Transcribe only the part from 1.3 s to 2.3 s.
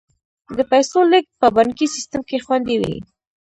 په بانکي سیستم